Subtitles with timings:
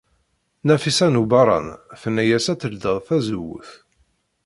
[0.65, 1.67] Nafisa n Ubeṛṛan
[2.01, 3.69] tenna-as ad teldey tazewwut.